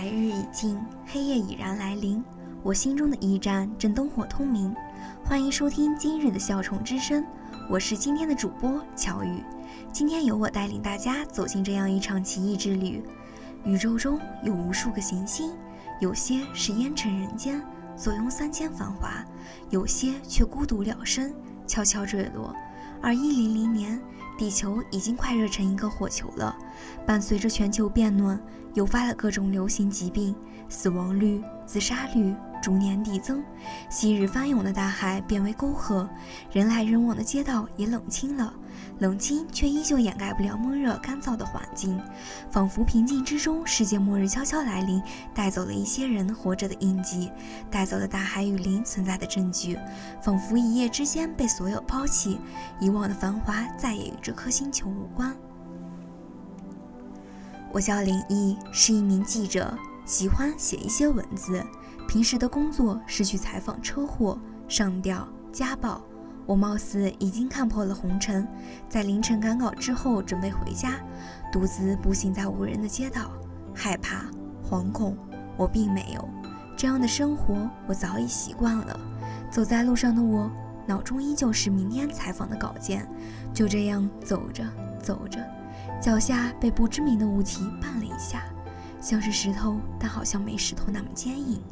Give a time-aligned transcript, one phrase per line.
[0.00, 2.24] 白日已尽，黑夜已然来临。
[2.62, 4.74] 我心中的驿站正灯火通明。
[5.22, 7.22] 欢迎收听今日的笑宠之声，
[7.68, 9.42] 我是今天的主播乔宇。
[9.92, 13.04] 今天由我带领大家走进这样一场奇异之旅。
[13.62, 15.52] 宇宙中有无数个行星，
[16.00, 17.62] 有些是烟尘人间，
[17.94, 19.22] 坐拥三千繁华；
[19.68, 21.34] 有些却孤独了身，
[21.66, 22.56] 悄悄坠落。
[23.02, 24.00] 而一零零年。
[24.40, 26.56] 地球已经快热成一个火球了，
[27.06, 28.40] 伴随着全球变暖，
[28.72, 30.34] 诱发了各种流行疾病，
[30.66, 33.44] 死亡率、自杀率逐年递增，
[33.90, 36.08] 昔日翻涌的大海变为沟壑，
[36.52, 38.54] 人来人往的街道也冷清了。
[39.00, 42.00] 冷清却依旧掩盖不了闷热干燥的环境，
[42.50, 45.02] 仿佛平静之中，世界末日悄悄来临，
[45.34, 47.30] 带走了一些人活着的印记，
[47.70, 49.78] 带走了大海雨林存在的证据，
[50.22, 52.38] 仿佛一夜之间被所有抛弃，
[52.78, 55.34] 以往的繁华再也与这颗星球无关。
[57.72, 61.60] 我叫林毅，是一名记者，喜欢写一些文字，
[62.06, 66.00] 平时的工作是去采访车祸、上吊、家暴。
[66.46, 68.46] 我貌似已经看破了红尘，
[68.88, 71.00] 在凌晨赶稿之后，准备回家，
[71.52, 73.32] 独自步行在无人的街道，
[73.74, 74.26] 害怕、
[74.64, 75.16] 惶恐，
[75.56, 76.28] 我并没有
[76.76, 79.00] 这样的生活，我早已习惯了。
[79.50, 80.48] 走在路上的我，
[80.90, 83.08] 脑中依旧是明天采访的稿件，
[83.54, 84.64] 就这样走着
[85.00, 85.38] 走着，
[86.02, 88.42] 脚下被不知名的物体绊了一下，
[89.00, 91.62] 像是石头，但好像没石头那么坚硬。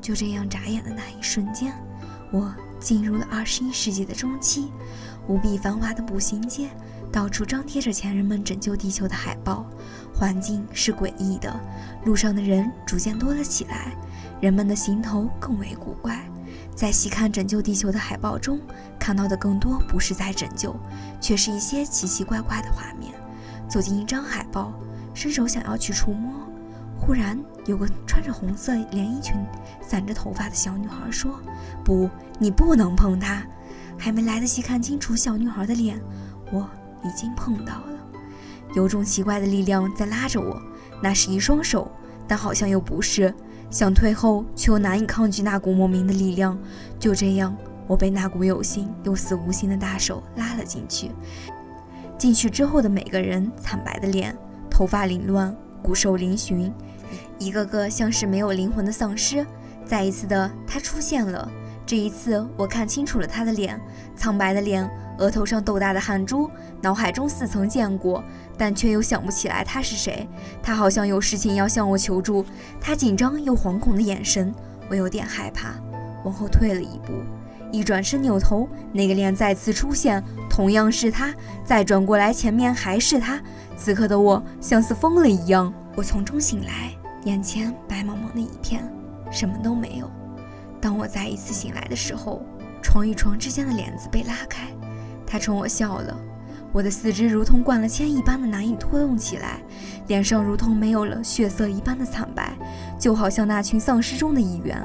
[0.00, 1.74] 就这样眨眼的那一瞬间，
[2.30, 2.54] 我。
[2.80, 4.72] 进入了二十一世纪的中期，
[5.28, 6.70] 无比繁华的步行街，
[7.12, 9.66] 到处张贴着前人们拯救地球的海报，
[10.14, 11.54] 环境是诡异的，
[12.06, 13.92] 路上的人逐渐多了起来，
[14.40, 16.24] 人们的行头更为古怪。
[16.80, 18.58] 在细看拯救地球的海报中，
[18.98, 20.74] 看到的更多不是在拯救，
[21.20, 23.12] 却是一些奇奇怪怪的画面。
[23.68, 24.72] 走进一张海报，
[25.12, 26.32] 伸手想要去触摸。
[26.98, 29.36] 忽然，有个穿着红色连衣裙、
[29.82, 31.38] 散着头发的小女孩说
[31.84, 32.08] ：“不，
[32.38, 33.42] 你不能碰她。”
[33.98, 36.00] 还没来得及看清楚小女孩的脸，
[36.50, 36.66] 我
[37.04, 37.92] 已经碰到了。
[38.72, 40.58] 有种奇怪的力量在拉着我，
[41.02, 41.92] 那是一双手，
[42.26, 43.34] 但好像又不是。
[43.70, 46.58] 想退后，却又难以抗拒那股莫名的力量。
[46.98, 51.10] 就这样，我被那股有心又似无心的大手拉了进去。
[52.18, 54.36] 进去之后的每个人，惨白的脸，
[54.68, 56.70] 头发凌乱，骨瘦嶙峋。
[57.38, 59.46] 一个个像是没有灵魂的丧尸。
[59.86, 61.50] 再一次的，他出现了。
[61.90, 63.76] 这一次，我看清楚了他的脸，
[64.14, 66.48] 苍白的脸，额头上豆大的汗珠。
[66.80, 68.22] 脑海中似曾见过，
[68.56, 70.28] 但却又想不起来他是谁。
[70.62, 72.46] 他好像有事情要向我求助。
[72.80, 74.54] 他紧张又惶恐的眼神，
[74.88, 75.74] 我有点害怕，
[76.22, 77.12] 往后退了一步。
[77.72, 81.34] 一转身扭头，那个脸再次出现，同样是他。
[81.64, 83.40] 再转过来，前面还是他。
[83.76, 85.74] 此刻的我像是疯了一样。
[85.96, 86.92] 我从中醒来。
[87.24, 88.80] 眼前白茫茫的一片，
[89.32, 90.08] 什么都没有。
[90.80, 92.42] 当我再一次醒来的时候，
[92.82, 94.68] 床与床之间的帘子被拉开，
[95.26, 96.16] 他冲我笑了。
[96.72, 99.60] 我的四肢如同灌了铅一般的难以拖动起来，
[100.06, 102.52] 脸上如同没有了血色一般的惨白，
[102.98, 104.80] 就好像那群丧尸中的一员。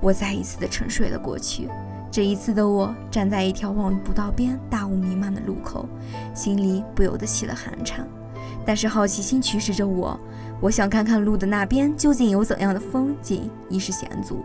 [0.00, 1.68] 我再一次的沉睡了过去。
[2.10, 5.88] 这一次的我站在一条望不到边、大雾弥漫的路口，
[6.34, 8.06] 心里不由得起了寒颤。
[8.64, 10.18] 但是好奇心驱使着我。
[10.60, 14.44] 我想看看路的那边究竟有怎样的风景，已是险阻。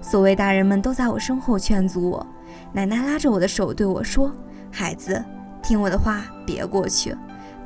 [0.00, 2.26] 所谓大人们都在我身后劝阻我。
[2.72, 4.32] 奶奶拉着我的手对我说
[4.70, 5.22] ：“孩子，
[5.62, 7.16] 听我的话，别过去。”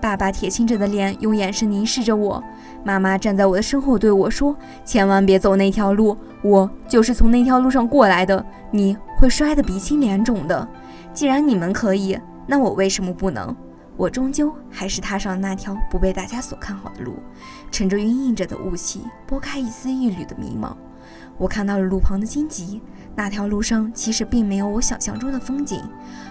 [0.00, 2.42] 爸爸铁青着的脸用眼神凝视着我。
[2.82, 10.68] 妈妈站在我的身后对我说：“千万别走那条路，我就是从那条路上过来的，你会摔得鼻青脸肿的。
[11.14, 13.54] 既然你们可以，那我为什么不能？”
[13.96, 17.14] 我终究还是踏上了那条不被大家所看好的路，
[17.70, 20.72] 乘着晕映着的雾气，拨开一丝一缕的迷茫。
[21.38, 22.80] 我看到了路旁的荆棘，
[23.14, 25.82] 那条路上其实并没有我想象中的风景，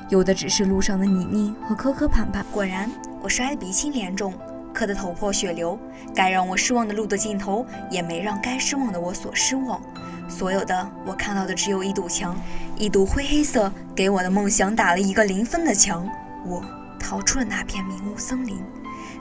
[0.10, 2.44] 有的只是路上的泥泞和磕磕绊绊。
[2.52, 2.90] 果然，
[3.22, 4.34] 我摔得鼻青脸肿，
[4.74, 5.78] 磕得头破血流。
[6.16, 9.82] 该让我失望的路的尽头，也没让该失望的我所失望。
[10.28, 12.36] 所有的我看到的只有一堵墙，
[12.78, 16.08] 一堵灰黑色，给我的梦想打了一个零分的墙。
[16.46, 16.64] 我。
[17.04, 18.60] 逃出了那片迷雾森林。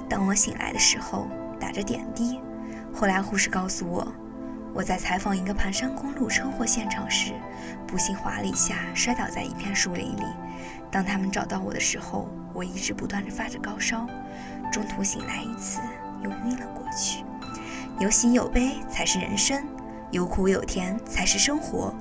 [0.07, 1.27] 当我醒来的时候，
[1.59, 2.39] 打着点滴。
[2.93, 4.07] 后来护士告诉我，
[4.73, 7.33] 我在采访一个盘山公路车祸现场时，
[7.87, 10.25] 不幸滑了一下，摔倒在一片树林里。
[10.91, 14.07] 当他们找到我的时候，我一直不断的发着高烧，
[14.73, 15.81] 中途醒来一次，
[16.23, 17.25] 又晕了过去。
[17.99, 19.63] 有喜有悲才是人生，
[20.11, 21.95] 有苦有甜才是生活。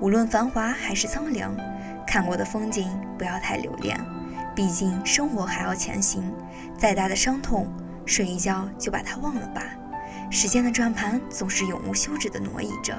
[0.00, 1.54] 无论繁华还是苍凉，
[2.06, 2.88] 看过的风景
[3.18, 3.98] 不要太留恋。
[4.54, 6.22] 毕竟生活还要前行，
[6.76, 7.66] 再大的伤痛，
[8.04, 9.62] 睡一觉就把它忘了吧。
[10.30, 12.96] 时间的转盘总是永无休止的挪移着。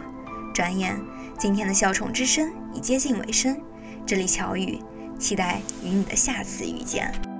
[0.54, 1.00] 转眼，
[1.40, 3.58] 今天的笑宠之声已接近尾声。
[4.06, 4.80] 这里巧语，
[5.18, 7.31] 期待与你的下次遇见。